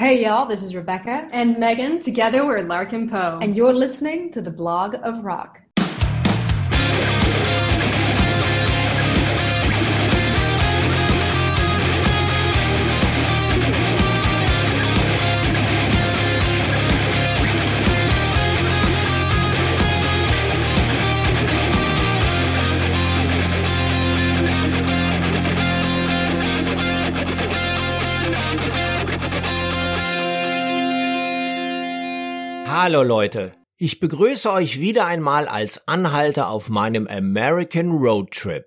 [0.00, 1.28] Hey y'all, this is Rebecca.
[1.30, 2.00] And Megan.
[2.00, 3.38] Together we're Larkin Poe.
[3.42, 5.60] And you're listening to the blog of rock.
[32.72, 38.64] Hallo Leute, ich begrüße euch wieder einmal als Anhalter auf meinem American Road Trip.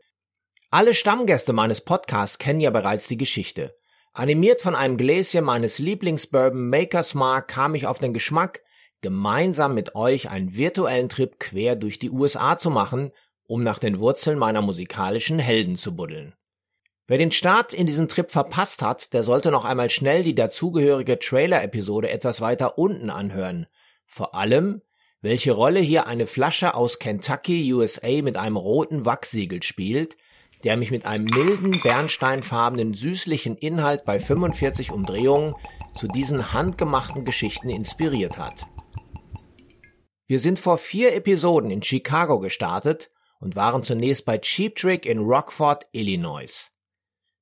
[0.71, 3.73] Alle Stammgäste meines Podcasts kennen ja bereits die Geschichte.
[4.11, 8.61] Animiert von einem Gläschen meines Lieblingsbourbon Maker's Mark kam ich auf den Geschmack,
[8.99, 13.13] gemeinsam mit euch einen virtuellen Trip quer durch die USA zu machen,
[13.47, 16.35] um nach den Wurzeln meiner musikalischen Helden zu buddeln.
[17.07, 21.19] Wer den Start in diesem Trip verpasst hat, der sollte noch einmal schnell die dazugehörige
[21.19, 23.65] Trailer-Episode etwas weiter unten anhören.
[24.15, 24.83] Vor allem,
[25.23, 30.17] welche Rolle hier eine Flasche aus Kentucky, USA mit einem roten Wachsiegel spielt,
[30.63, 35.55] der mich mit einem milden, bernsteinfarbenen, süßlichen Inhalt bei 45 Umdrehungen
[35.97, 38.67] zu diesen handgemachten Geschichten inspiriert hat.
[40.27, 45.21] Wir sind vor vier Episoden in Chicago gestartet und waren zunächst bei Cheap Trick in
[45.21, 46.69] Rockford, Illinois.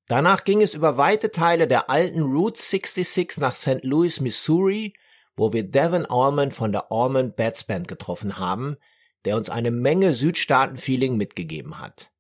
[0.08, 3.84] Danach ging es über weite Teile der alten Route 66 nach St.
[3.84, 4.94] Louis, Missouri
[5.42, 8.78] wo wir Devin Allman von der Allman Bats Band getroffen haben,
[9.26, 12.12] der uns eine Menge Südstaaten-Feeling mitgegeben hat.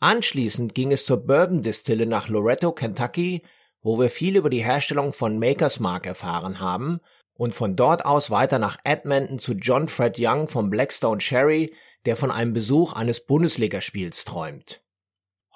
[0.00, 3.44] Anschließend ging es zur Bourbon Distille nach Loretto, Kentucky,
[3.82, 6.98] wo wir viel über die Herstellung von Maker's Mark erfahren haben
[7.34, 11.72] und von dort aus weiter nach Edmonton zu John Fred Young vom Blackstone Sherry,
[12.04, 14.82] der von einem Besuch eines Bundesligaspiels träumt.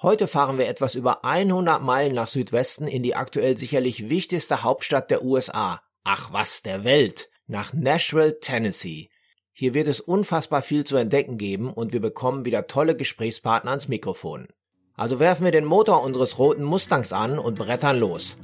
[0.01, 5.11] Heute fahren wir etwas über 100 Meilen nach Südwesten in die aktuell sicherlich wichtigste Hauptstadt
[5.11, 9.09] der USA, ach was der Welt, nach Nashville, Tennessee.
[9.53, 13.87] Hier wird es unfassbar viel zu entdecken geben und wir bekommen wieder tolle Gesprächspartner ans
[13.87, 14.47] Mikrofon.
[14.95, 18.37] Also werfen wir den Motor unseres roten Mustangs an und brettern los.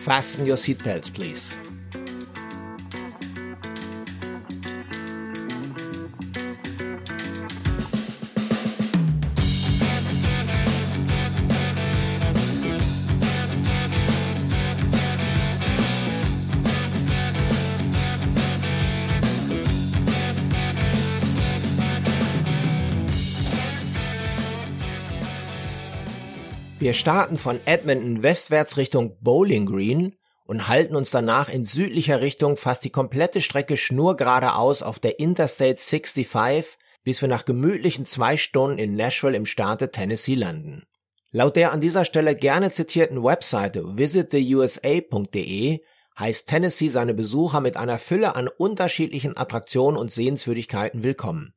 [0.00, 1.54] Fasten your seatbelts, please.
[26.84, 32.58] Wir starten von Edmonton westwärts Richtung Bowling Green und halten uns danach in südlicher Richtung
[32.58, 38.76] fast die komplette Strecke schnurgeradeaus auf der Interstate 65, bis wir nach gemütlichen zwei Stunden
[38.76, 40.82] in Nashville im Staate Tennessee landen.
[41.30, 45.80] Laut der an dieser Stelle gerne zitierten Webseite visittheusa.de
[46.18, 51.54] heißt Tennessee seine Besucher mit einer Fülle an unterschiedlichen Attraktionen und Sehenswürdigkeiten willkommen.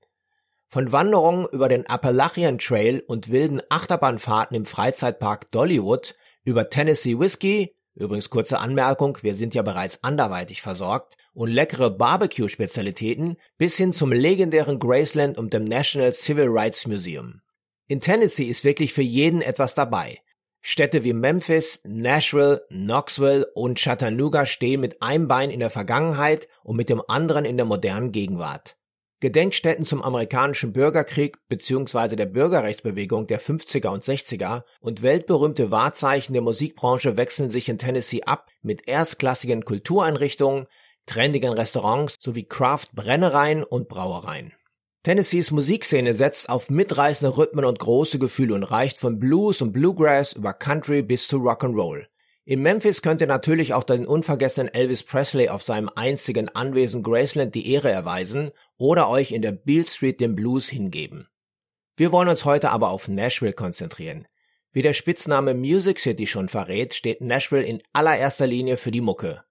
[0.70, 6.14] Von Wanderungen über den Appalachian Trail und wilden Achterbahnfahrten im Freizeitpark Dollywood
[6.44, 13.38] über Tennessee Whiskey, übrigens kurze Anmerkung, wir sind ja bereits anderweitig versorgt, und leckere Barbecue-Spezialitäten
[13.58, 17.42] bis hin zum legendären Graceland und dem National Civil Rights Museum.
[17.88, 20.20] In Tennessee ist wirklich für jeden etwas dabei.
[20.62, 26.76] Städte wie Memphis, Nashville, Knoxville und Chattanooga stehen mit einem Bein in der Vergangenheit und
[26.76, 28.77] mit dem anderen in der modernen Gegenwart.
[29.20, 32.16] Gedenkstätten zum amerikanischen Bürgerkrieg bzw.
[32.16, 38.22] der Bürgerrechtsbewegung der 50er und 60er und weltberühmte Wahrzeichen der Musikbranche wechseln sich in Tennessee
[38.22, 40.68] ab mit erstklassigen Kultureinrichtungen,
[41.08, 44.54] trendigen Restaurants sowie Craft-Brennereien und Brauereien.
[45.02, 50.34] Tennessees Musikszene setzt auf mitreißende Rhythmen und große Gefühle und reicht von Blues und Bluegrass
[50.34, 52.06] über Country bis zu Rock'n'Roll.
[52.50, 57.54] In Memphis könnt ihr natürlich auch den unvergessenen Elvis Presley auf seinem einzigen Anwesen Graceland
[57.54, 61.28] die Ehre erweisen oder euch in der Beale Street dem Blues hingeben.
[61.98, 64.30] Wir wollen uns heute aber auf Nashville konzentrieren.
[64.72, 69.44] Wie der Spitzname Music City schon verrät, steht Nashville in allererster Linie für die Mucke.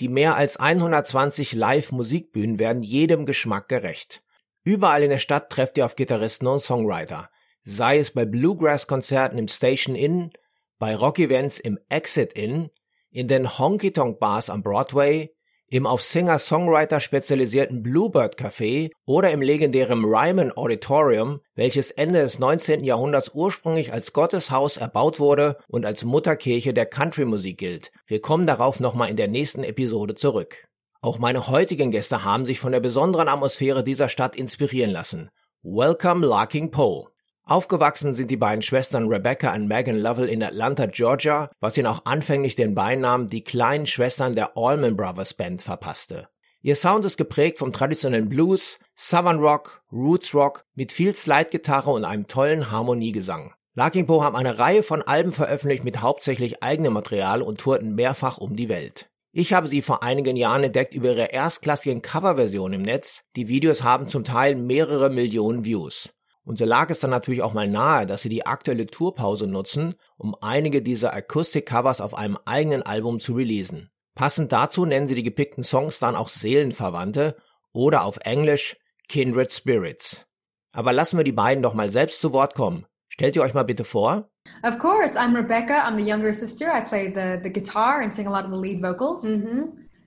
[0.00, 4.22] Die mehr als 120 Live-Musikbühnen werden jedem Geschmack gerecht.
[4.64, 7.28] Überall in der Stadt trefft ihr auf Gitarristen und Songwriter.
[7.62, 10.30] Sei es bei Bluegrass-Konzerten im Station Inn,
[10.78, 12.70] bei Rock-Events im Exit Inn,
[13.10, 15.34] in den Honky-Tonk-Bars am Broadway,
[15.70, 22.84] im auf Singer-Songwriter spezialisierten Bluebird Café oder im legendären Ryman Auditorium, welches Ende des 19.
[22.84, 27.90] Jahrhunderts ursprünglich als Gotteshaus erbaut wurde und als Mutterkirche der Country-Musik gilt.
[28.06, 30.68] Wir kommen darauf nochmal in der nächsten Episode zurück.
[31.02, 35.30] Auch meine heutigen Gäste haben sich von der besonderen Atmosphäre dieser Stadt inspirieren lassen.
[35.62, 37.08] Welcome Larking Poe.
[37.48, 42.04] Aufgewachsen sind die beiden Schwestern Rebecca und Megan Lovell in Atlanta, Georgia, was ihnen auch
[42.04, 46.28] anfänglich den Beinamen die kleinen Schwestern der Allman Brothers Band verpasste.
[46.60, 52.04] Ihr Sound ist geprägt vom traditionellen Blues, Southern Rock, Roots Rock mit viel Slide-Gitarre und
[52.04, 53.54] einem tollen Harmoniegesang.
[53.72, 58.36] Larkin Poe haben eine Reihe von Alben veröffentlicht mit hauptsächlich eigenem Material und tourten mehrfach
[58.36, 59.08] um die Welt.
[59.32, 63.22] Ich habe sie vor einigen Jahren entdeckt über ihre erstklassigen Coverversionen im Netz.
[63.36, 66.10] Die Videos haben zum Teil mehrere Millionen Views.
[66.48, 69.96] Und so lag es dann natürlich auch mal nahe, dass sie die aktuelle Tourpause nutzen,
[70.16, 73.90] um einige dieser Akustik-Covers auf einem eigenen Album zu releasen.
[74.14, 77.36] Passend dazu nennen sie die gepickten Songs dann auch Seelenverwandte
[77.74, 78.78] oder auf Englisch
[79.10, 80.24] Kindred Spirits.
[80.72, 82.86] Aber lassen wir die beiden doch mal selbst zu Wort kommen.
[83.10, 84.30] Stellt ihr euch mal bitte vor.
[84.62, 85.86] Of course, I'm Rebecca.
[85.86, 86.72] I'm the younger sister.
[86.74, 89.22] I play the, the guitar and sing a lot of the lead vocals.
[89.22, 89.64] Mm-hmm.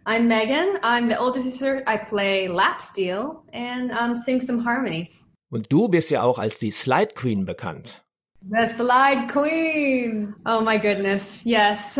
[0.07, 0.79] I'm Megan.
[0.81, 1.83] I'm the older sister.
[1.85, 5.27] I play lap steel and um, sing some harmonies.
[5.51, 8.01] Und du bist ja auch als die Slide Queen bekannt.
[8.49, 10.33] The Slide Queen.
[10.45, 11.41] Oh my goodness.
[11.43, 11.99] Yes.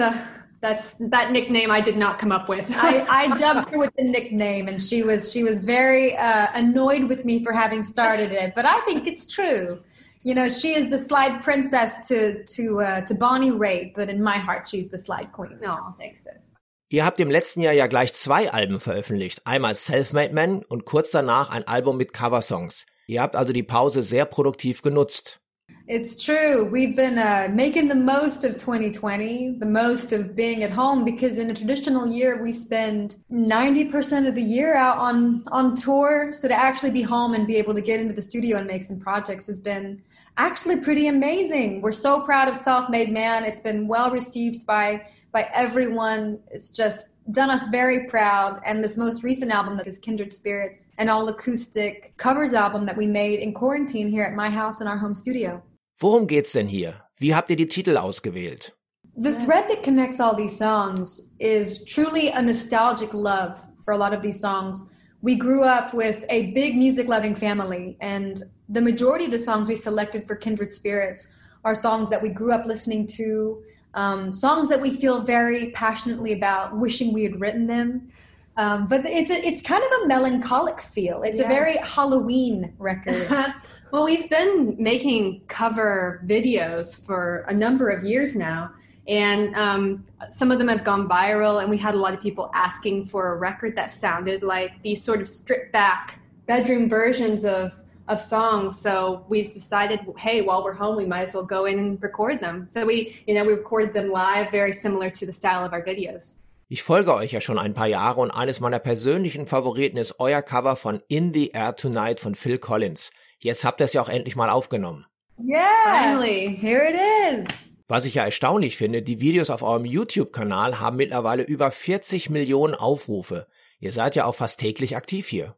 [0.62, 2.66] That's that nickname I did not come up with.
[2.70, 7.10] I, I dubbed her with the nickname and she was she was very uh, annoyed
[7.10, 9.80] with me for having started it, but I think it's true.
[10.24, 14.22] You know, she is the slide princess to to uh, to Bonnie Raitt, but in
[14.22, 15.58] my heart she's the slide queen.
[15.62, 16.56] No, thanks sis.
[16.90, 19.48] Ihr habt im letzten Jahr ja gleich zwei Alben veröffentlicht.
[19.48, 22.86] Einmal Selfmade Man und kurz danach ein Album mit Coversongs.
[23.12, 25.42] Ihr habt also die Pause sehr produktiv genutzt.
[25.86, 26.64] It's true.
[26.64, 31.38] We've been uh, making the most of 2020, the most of being at home, because
[31.38, 36.32] in a traditional year we spend 90% of the year out on on tour.
[36.32, 38.86] So to actually be home and be able to get into the studio and make
[38.86, 40.02] some projects has been
[40.38, 41.82] actually pretty amazing.
[41.82, 43.44] We're so proud of Self Made Man.
[43.44, 46.40] It's been well received by by everyone.
[46.50, 48.62] It's just done us very proud.
[48.66, 52.98] And this most recent album that is Kindred Spirits, an all acoustic covers album that
[52.98, 55.62] we made in quarantine here at my house in our home studio.
[56.02, 56.96] Worum geht's denn hier?
[57.20, 58.72] Wie habt ihr die Titel ausgewählt?
[59.16, 64.14] The thread that connects all these songs is truly a nostalgic love for a lot
[64.14, 64.90] of these songs.
[65.22, 69.68] We grew up with a big music loving family, and the majority of the songs
[69.68, 71.28] we selected for Kindred Spirits
[71.64, 73.62] are songs that we grew up listening to,
[73.94, 78.12] um, songs that we feel very passionately about, wishing we had written them.
[78.58, 81.24] Um, but it's a, it's kind of a melancholic feel.
[81.24, 81.46] It's yeah.
[81.46, 83.28] a very Halloween record.
[83.92, 88.72] well, we've been making cover videos for a number of years now,
[89.08, 91.62] and um, some of them have gone viral.
[91.62, 95.02] And we had a lot of people asking for a record that sounded like these
[95.02, 97.74] sort of stripped back bedroom versions of
[98.12, 98.80] of songs.
[98.80, 102.40] So we decided, hey, while we're home, we might as well go in and record
[102.42, 102.68] them.
[102.68, 105.84] So we, you know, we recorded them live, very similar to the style of our
[105.84, 106.38] videos.
[106.70, 110.42] Ich folge euch ja schon ein paar Jahre und eines meiner persönlichen Favoriten ist euer
[110.42, 113.12] Cover von In the Air Tonight von Phil Collins.
[113.40, 115.06] Jetzt habt ihr es ja auch endlich mal aufgenommen.
[115.38, 117.70] Yeah, finally, here it is.
[117.90, 122.74] Was ich ja erstaunlich finde, die Videos auf eurem YouTube-Kanal haben mittlerweile über 40 Millionen
[122.74, 123.48] Aufrufe.
[123.82, 125.56] Ihr seid ja auch fast täglich aktiv hier.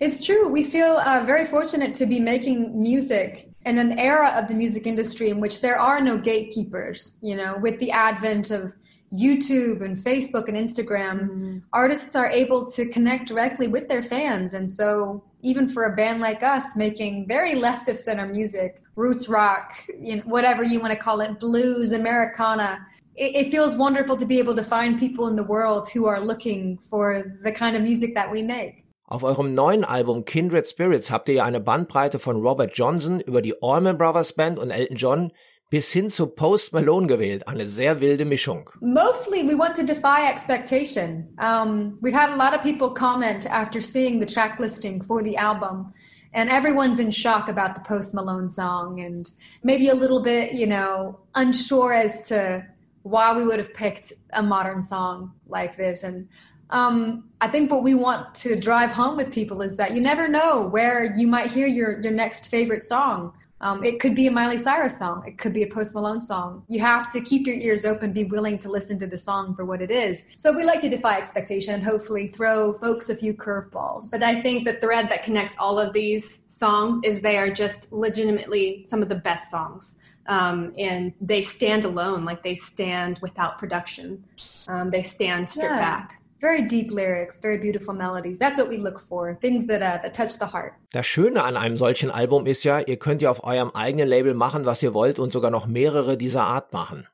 [0.00, 0.48] It's true.
[0.48, 4.86] We feel uh, very fortunate to be making music in an era of the music
[4.86, 7.16] industry in which there are no gatekeepers.
[7.22, 8.74] You know, with the advent of
[9.12, 11.58] YouTube and Facebook and Instagram, mm-hmm.
[11.72, 14.54] artists are able to connect directly with their fans.
[14.54, 19.28] And so, even for a band like us, making very left of center music, roots
[19.28, 22.84] rock, you know, whatever you want to call it, blues, Americana,
[23.14, 26.20] it, it feels wonderful to be able to find people in the world who are
[26.20, 28.85] looking for the kind of music that we make.
[29.08, 33.40] Auf eurem neuen Album Kindred Spirits habt ihr ja eine Bandbreite von Robert Johnson über
[33.40, 35.32] die Allman Brothers Band und Elton John
[35.70, 37.46] bis hin zu Post Malone gewählt.
[37.46, 38.68] Eine sehr wilde Mischung.
[38.80, 41.28] Mostly we want to defy expectation.
[41.38, 45.36] Um, we've had a lot of people comment after seeing the track listing for the
[45.36, 45.92] album.
[46.32, 49.30] And everyone's in shock about the Post Malone song and
[49.62, 52.66] maybe a little bit, you know, unsure as to
[53.04, 56.02] why we would have picked a modern song like this.
[56.02, 56.26] And
[56.70, 60.26] um, I think what we want to drive home with people is that you never
[60.26, 63.32] know where you might hear your, your next favorite song.
[63.62, 65.24] Um, it could be a Miley Cyrus song.
[65.26, 66.62] It could be a Post Malone song.
[66.68, 69.64] You have to keep your ears open, be willing to listen to the song for
[69.64, 70.28] what it is.
[70.36, 74.10] So we like to defy expectation and hopefully throw folks a few curveballs.
[74.12, 77.90] But I think the thread that connects all of these songs is they are just
[77.92, 79.96] legitimately some of the best songs.
[80.26, 84.22] Um, and they stand alone, like they stand without production.
[84.68, 85.78] Um, they stand stripped yeah.
[85.78, 86.20] back.
[86.40, 88.38] Very deep lyrics, very beautiful melodies.
[88.38, 89.34] That's what we look for.
[89.40, 90.74] Things that, uh, that touch the heart.
[90.92, 94.34] Das Schöne an einem solchen Album ist ja, ihr könnt ja auf eurem eigenen Label
[94.34, 97.06] machen, was ihr wollt und sogar noch mehrere dieser Art machen.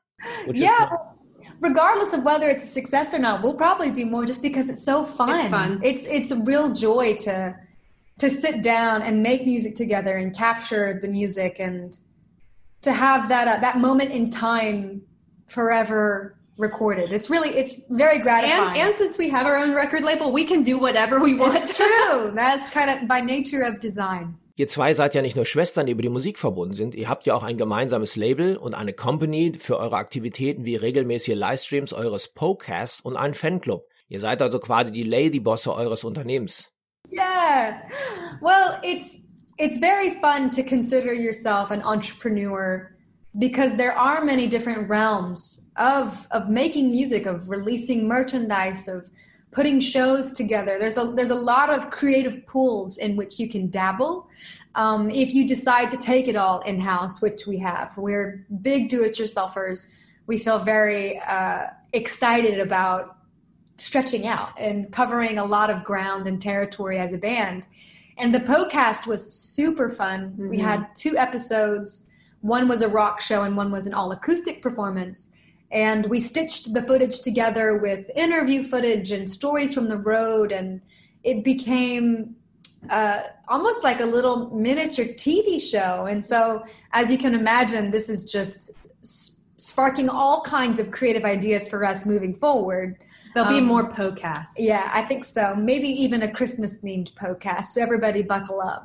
[0.53, 0.89] Yeah.
[1.61, 4.83] Regardless of whether it's a success or not, we'll probably do more just because it's
[4.83, 5.29] so fun.
[5.29, 5.79] It's fun.
[5.83, 7.55] It's it's a real joy to
[8.19, 11.97] to sit down and make music together and capture the music and
[12.81, 15.01] to have that uh, that moment in time
[15.47, 17.11] forever recorded.
[17.11, 18.79] It's really it's very gratifying.
[18.79, 21.55] And, and since we have our own record label, we can do whatever we want.
[21.55, 22.31] It's true.
[22.35, 24.37] That's kind of by nature of design.
[24.55, 27.25] Ihr zwei seid ja nicht nur Schwestern, die über die Musik verbunden sind, ihr habt
[27.25, 32.27] ja auch ein gemeinsames Label und eine Company für eure Aktivitäten wie regelmäßige Livestreams eures
[32.27, 33.87] Podcasts und einen Fanclub.
[34.09, 36.71] Ihr seid also quasi die Ladybosse eures Unternehmens.
[37.11, 37.81] Yeah.
[38.41, 39.19] Well, it's
[39.57, 42.92] it's very fun to consider yourself an entrepreneur
[43.39, 49.09] because there are many different realms of of making music, of releasing merchandise, of
[49.51, 50.77] putting shows together.
[50.79, 54.27] There's a there's a lot of creative pools in which you can dabble.
[54.75, 58.89] Um, if you decide to take it all in house, which we have, we're big
[58.89, 59.87] do-it-yourselfers.
[60.25, 63.17] We feel very uh, excited about
[63.77, 67.67] stretching out and covering a lot of ground and territory as a band.
[68.17, 70.31] And the podcast was super fun.
[70.31, 70.49] Mm-hmm.
[70.49, 72.09] We had two episodes.
[72.43, 75.31] One was a rock show and one was an all acoustic performance.
[75.71, 80.81] And we stitched the footage together with interview footage and stories from the road and
[81.23, 82.35] it became
[82.89, 86.05] uh, almost like a little miniature tv show.
[86.05, 88.71] And so as you can imagine this is just
[89.55, 92.97] sparking all kinds of creative ideas for us moving forward.
[93.33, 94.55] There'll um, be more podcasts.
[94.57, 95.55] yeah i think so.
[95.55, 98.83] Maybe even a christmas themed podcast so everybody buckle up.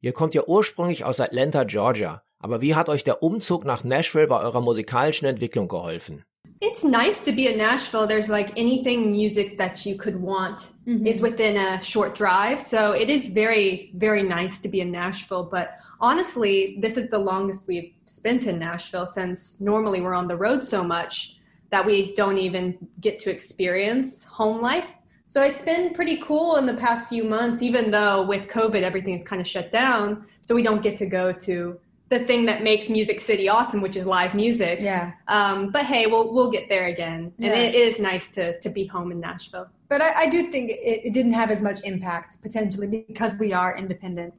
[0.00, 2.22] Ihr kommt ja ursprünglich aus Atlanta, Georgia.
[2.40, 6.24] Aber wie hat euch der Umzug nach Nashville bei eurer musikalischen Entwicklung geholfen?
[6.60, 8.06] It's nice to be in Nashville.
[8.08, 11.06] There's like anything music that you could want mm-hmm.
[11.06, 12.60] is within a short drive.
[12.60, 15.44] So it is very, very nice to be in Nashville.
[15.44, 20.36] But honestly, this is the longest we've spent in Nashville since normally we're on the
[20.36, 21.36] road so much
[21.70, 24.96] that we don't even get to experience home life.
[25.26, 29.22] So it's been pretty cool in the past few months, even though with COVID, everything's
[29.22, 30.26] kind of shut down.
[30.42, 31.78] So we don't get to go to
[32.08, 34.80] the thing that makes Music City awesome, which is live music.
[34.80, 35.12] Yeah.
[35.26, 37.54] Um, but hey, we'll we'll get there again, and yeah.
[37.54, 39.68] it is nice to to be home in Nashville.
[39.88, 43.52] But I, I do think it, it, didn't have as much impact potentially because we
[43.52, 44.34] are independent,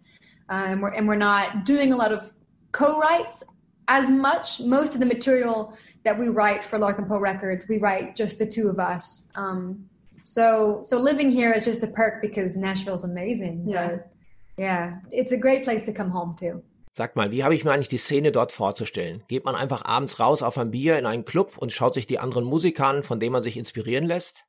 [0.50, 2.34] uh, and we're and we're not doing a lot of
[2.72, 3.44] co-writes
[3.88, 4.60] as much.
[4.62, 8.48] Most of the material that we write for Larkin Poe Records, we write just the
[8.48, 9.28] two of us.
[9.36, 9.86] Um,
[10.24, 13.66] so so living here is just a perk because Nashville's amazing.
[13.68, 13.90] Yeah.
[13.90, 14.12] But
[14.58, 16.64] yeah, it's a great place to come home to.
[16.93, 19.24] Sag mal, wie habe ich mir eigentlich die Szene dort vorzustellen?
[19.27, 22.19] Geht man einfach abends raus auf ein Bier in einen Club und schaut sich die
[22.19, 24.43] anderen Musiker an, von denen man sich inspirieren lässt?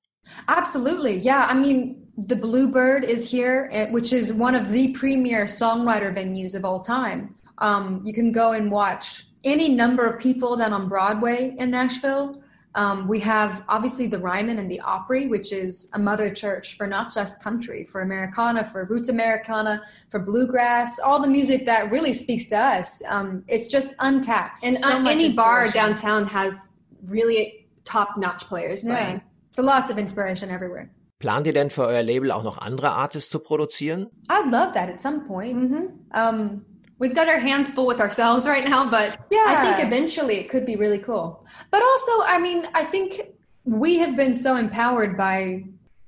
[0.46, 1.18] Absolutely.
[1.18, 1.48] Yeah.
[1.50, 6.54] I mean, the Bluebird is here, eh, which is one of the premier songwriter venues
[6.54, 7.34] of all time.
[7.58, 12.39] Um, you can go and watch any number of people down on Broadway in Nashville.
[12.74, 16.86] Um, we have obviously the Ryman and the Opry, which is a mother church for
[16.86, 22.12] not just country, for Americana, for roots Americana, for bluegrass, all the music that really
[22.12, 23.02] speaks to us.
[23.10, 24.62] Um, it's just untapped.
[24.62, 26.70] And so uh, any bar downtown has
[27.06, 29.16] really top-notch players playing.
[29.16, 29.20] Yeah.
[29.50, 30.90] So lots of inspiration everywhere.
[31.18, 34.08] Plant ihr denn für euer Label auch noch andere Artists zu produzieren?
[34.30, 35.54] I'd love that at some point.
[35.54, 35.88] Mm -hmm.
[36.14, 36.64] um,
[37.00, 40.48] we've got our hands full with ourselves right now, but yeah, I think eventually it
[40.48, 41.44] could be really cool.
[41.72, 43.20] But also, I mean, I think
[43.64, 45.64] we have been so empowered by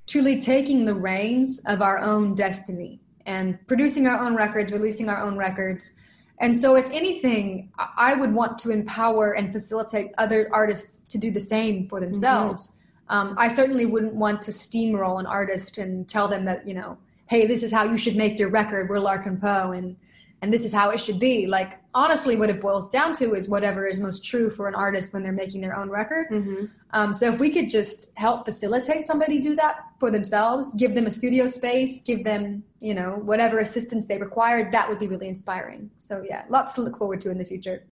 [0.06, 5.20] truly taking the reins of our own destiny and producing our own records, releasing our
[5.20, 5.96] own records.
[6.38, 11.30] And so, if anything, I would want to empower and facilitate other artists to do
[11.30, 12.68] the same for themselves.
[12.68, 12.78] Mm-hmm.
[13.14, 16.99] Um, I certainly wouldn't want to steamroll an artist and tell them that, you know,
[17.26, 18.88] hey, this is how you should make your record.
[18.88, 19.72] We're Larkin Poe.
[19.72, 19.96] And
[20.42, 21.46] and this is how it should be.
[21.46, 25.14] Like honestly, what it boils down to is whatever is most true for an artist
[25.14, 26.26] when they're making their own record.
[26.30, 26.64] Mm-hmm.
[26.90, 31.06] Um, so if we could just help facilitate somebody do that for themselves, give them
[31.06, 35.28] a studio space, give them you know whatever assistance they require, that would be really
[35.28, 35.90] inspiring.
[35.96, 37.87] So yeah, lots to look forward to in the future.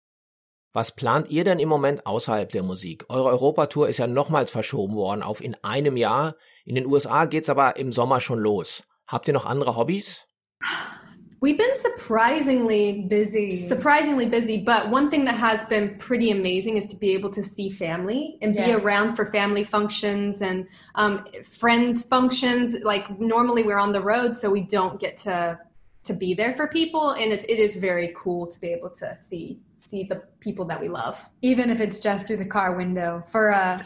[0.72, 3.06] Was plant ihr denn im Moment außerhalb der Musik?
[3.10, 6.36] Eure Europatour ist ja nochmals verschoben worden auf in einem Jahr.
[6.64, 8.84] In den USA geht's aber im Sommer schon los.
[9.08, 10.28] Habt ihr noch andere Hobbys?
[11.42, 13.68] We've been surprisingly busy.
[13.68, 17.42] Surprisingly busy, but one thing that has been pretty amazing is to be able to
[17.42, 18.66] see family and yeah.
[18.66, 22.76] be around for family functions and um, friend functions.
[22.82, 25.58] Like normally we're on the road, so we don't get to
[26.06, 29.18] to be there for people, and it, it is very cool to be able to
[29.18, 33.24] see see the people that we love, even if it's just through the car window.
[33.28, 33.82] For uh,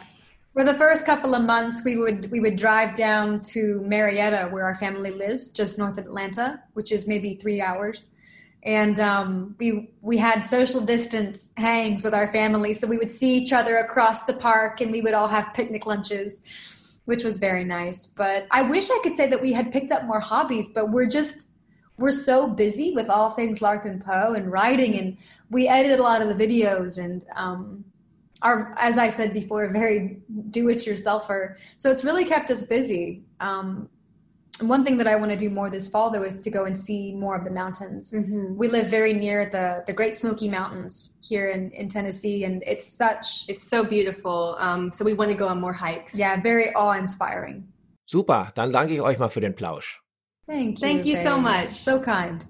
[0.53, 4.63] for the first couple of months, we would we would drive down to Marietta, where
[4.63, 8.05] our family lives, just north of Atlanta, which is maybe three hours.
[8.62, 13.36] And um, we we had social distance hangs with our family, so we would see
[13.36, 17.63] each other across the park, and we would all have picnic lunches, which was very
[17.63, 18.05] nice.
[18.05, 21.10] But I wish I could say that we had picked up more hobbies, but we're
[21.10, 21.48] just
[21.98, 25.17] we're so busy with all things Larkin Poe and writing, and
[25.50, 27.83] we edit a lot of the videos and um,
[28.44, 30.22] are, as I said before, very
[30.52, 31.56] do-it-yourselfer.
[31.78, 33.24] So it's really kept us busy.
[33.40, 33.90] Um,
[34.62, 36.78] one thing that I want to do more this fall, though, is to go and
[36.78, 38.12] see more of the mountains.
[38.12, 38.56] Mm-hmm.
[38.56, 42.86] We live very near the the Great Smoky Mountains here in, in Tennessee, and it's
[42.86, 44.56] such it's so beautiful.
[44.60, 46.14] Um, so we want to go on more hikes.
[46.14, 47.68] Yeah, very awe-inspiring.
[48.06, 50.02] Super, dann danke ich euch mal für den Plausch.
[50.46, 50.88] Thank you.
[50.88, 51.72] Thank you so much.
[51.72, 52.46] So kind.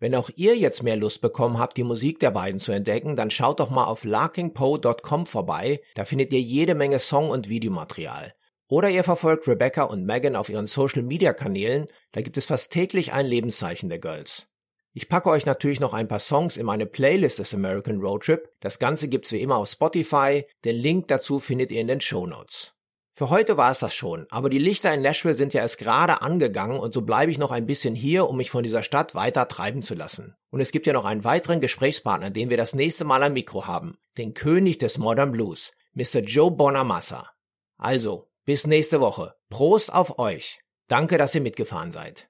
[0.00, 3.30] Wenn auch ihr jetzt mehr Lust bekommen habt, die Musik der beiden zu entdecken, dann
[3.30, 5.80] schaut doch mal auf larkingpoe.com vorbei.
[5.94, 8.34] Da findet ihr jede Menge Song- und Videomaterial.
[8.68, 12.70] Oder ihr verfolgt Rebecca und Megan auf ihren Social Media Kanälen, da gibt es fast
[12.70, 14.46] täglich ein Lebenszeichen der Girls.
[14.92, 18.48] Ich packe euch natürlich noch ein paar Songs in meine Playlist des American Road Trip.
[18.60, 20.44] Das Ganze gibt's wie immer auf Spotify.
[20.64, 22.74] Den Link dazu findet ihr in den Show Notes.
[23.18, 26.22] Für heute war es das schon, aber die Lichter in Nashville sind ja erst gerade
[26.22, 29.48] angegangen und so bleibe ich noch ein bisschen hier, um mich von dieser Stadt weiter
[29.48, 30.36] treiben zu lassen.
[30.50, 33.66] Und es gibt ja noch einen weiteren Gesprächspartner, den wir das nächste Mal am Mikro
[33.66, 36.20] haben, den König des Modern Blues, Mr.
[36.20, 37.28] Joe Bonamassa.
[37.76, 39.34] Also, bis nächste Woche.
[39.50, 40.60] Prost auf euch.
[40.86, 42.28] Danke, dass ihr mitgefahren seid.